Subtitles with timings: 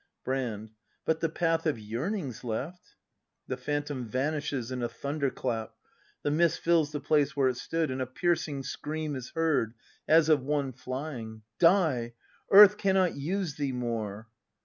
[0.25, 0.71] Brand.
[1.05, 2.95] But the path of yearning's left!
[3.45, 4.07] The Phantom.
[4.09, 5.75] [Vanishes in a thunder clap;
[6.23, 9.75] the mist Jills the place where it stood; and a piercing scream is heard,
[10.07, 12.15] as of one flying.] Die!
[12.49, 14.27] Earth cannot use thee more!